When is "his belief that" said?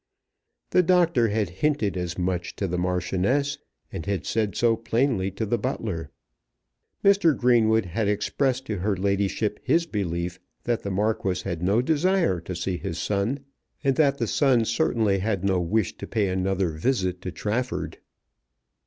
9.61-10.81